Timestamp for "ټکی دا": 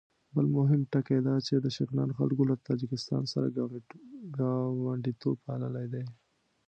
0.91-1.35